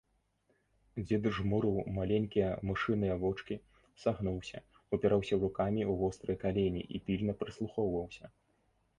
Дзед 1.07 1.25
жмурыў 1.39 1.75
маленькія 1.97 2.47
мышыныя 2.69 3.17
вочкі, 3.23 3.55
сагнуўся, 4.03 4.59
упіраўся 4.97 5.35
рукамі 5.43 5.81
ў 5.83 5.93
вострыя 5.99 6.37
калені 6.45 6.81
і 6.99 7.03
пільна 7.11 7.37
прыслухоўваўся. 7.43 8.25